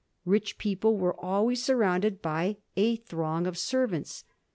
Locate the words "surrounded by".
1.63-2.57